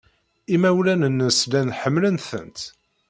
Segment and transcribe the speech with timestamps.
[0.55, 2.57] Imawlan-nnes llan ḥemmlen-tent.